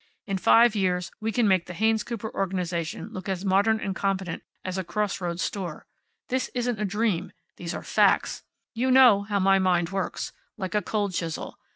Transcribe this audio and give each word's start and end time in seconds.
In 0.25 0.39
five 0.39 0.73
years 0.75 1.11
we 1.19 1.31
can 1.31 1.47
make 1.47 1.67
the 1.67 1.75
Haynes 1.75 2.03
Cooper 2.03 2.33
organization 2.33 3.09
look 3.13 3.29
as 3.29 3.45
modern 3.45 3.79
and 3.79 3.95
competent 3.95 4.41
as 4.65 4.79
a 4.79 4.83
cross 4.83 5.21
roads 5.21 5.43
store. 5.43 5.85
This 6.29 6.49
isn't 6.55 6.81
a 6.81 6.85
dream. 6.85 7.31
These 7.57 7.75
are 7.75 7.83
facts. 7.83 8.41
You 8.73 8.89
know 8.89 9.21
how 9.29 9.37
my 9.39 9.59
mind 9.59 9.89
works. 9.91 10.33
Like 10.57 10.73
a 10.73 10.81
cold 10.81 11.13
chisel. 11.13 11.59